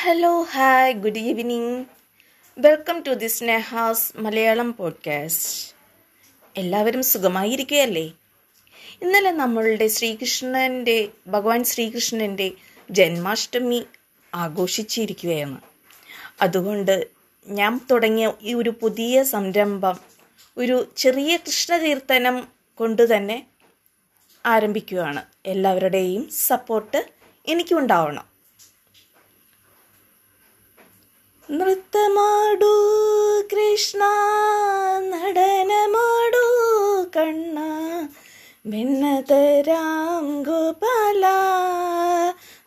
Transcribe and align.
Hello 0.00 0.42
hi 0.42 0.92
good 0.92 1.18
evening 1.18 1.84
welcome 2.58 3.02
to 3.02 3.10
the 3.10 3.26
Sneha's 3.26 4.12
Malayalam 4.16 4.74
podcast 4.74 5.74
എല്ലാവരും 6.56 7.02
സുഖമായിരിക്കുകയല്ലേ? 7.02 8.12
ഇന്നലെ 9.02 9.30
നമ്മളുടെ 9.30 9.86
ശ്രീകൃഷ്ണന്റെ 9.86 11.08
ഭഗവാൻ 11.26 11.64
ശ്രീകൃഷ്ണന്റെ 11.64 12.50
ജന്മാഷ്ടമി 12.90 13.86
ആഘോഷിച്ചിരിക്കുകയാണ്. 14.34 15.60
അതുകൊണ്ട് 16.40 17.08
ഞാൻ 17.46 17.80
തുടങ്ങിയ 17.90 18.32
ഈ 18.42 18.54
ഒരു 18.54 18.70
പുതിയ 18.70 19.22
സംരംഭം 19.22 19.98
ഒരു 20.56 20.92
ചെറിയ 20.96 21.36
കൃഷ്ണതീർത്ഥനം 21.36 22.48
കൊണ്ട് 22.74 23.16
തന്നെ 23.16 23.46
ആരംഭിക്കുകയാണ്. 24.46 25.22
എല്ലാവരുടെയും 25.46 26.28
സപ്പോർട്ട് 26.28 27.10
എനിക്കുണ്ടാവണം. 27.46 28.37
നൃത്തമാടൂ 31.48 32.72
കൃഷ്ണ 33.50 34.02
നടനമാടു 35.12 36.42
കണ്ണ 37.14 37.58
ഭിന്നതരാം 38.64 40.26
ഗോപാല 40.48 41.24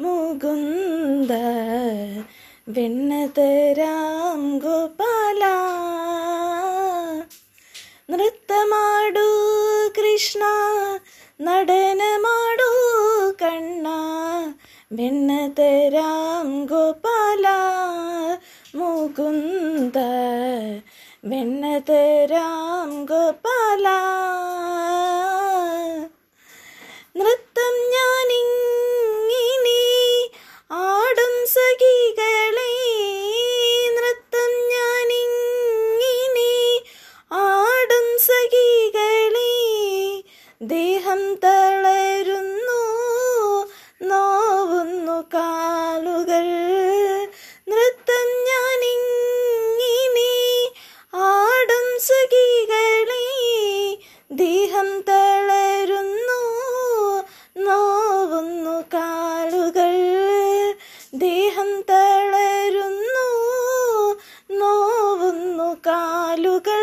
മുകുന്ദ 0.00 1.32
ഭിന്നതരാം 2.68 4.42
ഗോപാല 4.58 5.42
നൃത്തമാടൂ 8.10 9.28
കൃഷ്ണ 9.98 10.44
നടനമാടു 11.40 12.70
കണ്ണ 13.42 13.86
ഭിന്നതരാം 14.90 16.50
ഗോപാല 16.66 17.15
മുകുന്ദ 18.74 19.98
ഭിന്നതരാം 21.24 23.04
ഗോപാല. 23.04 23.86
നൃത്തം 27.16 27.74
ഞാനിങ്ങിനി 27.90 28.74
ആടും 30.72 31.46
സഖികളെ. 31.46 32.74
നൃത്തം 33.90 34.52
ഞാനിങ്ങിനി 34.68 36.54
ആടും 37.32 38.18
സഖികളെ. 38.18 39.54
ദേഹം 40.62 41.34
തളരുന്നു 41.34 42.82
നോവുന്നു 44.02 45.24
കാലുകൾ 45.34 45.75
കാലുകൾ 66.36 66.82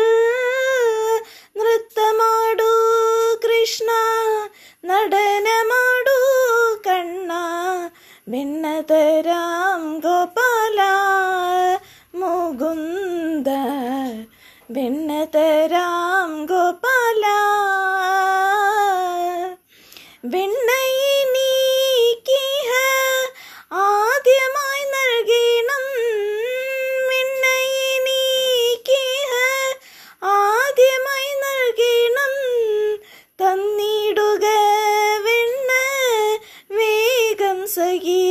നൃത്തമാടു 1.56 2.70
കൃഷ്ണ 3.44 3.90
നടനമാടൂ 4.84 6.16
കണ്ണ 6.86 7.32
ഭിന്നതരാം 8.26 9.84
ഗോപാല 10.00 10.80
മുകുന്ദ 12.14 13.48
ഭിന്നതരാം 14.70 16.32
ഗോപാല 16.46 16.83
Sagi. 37.74 38.23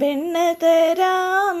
വെണ്ണതരാം 0.00 1.58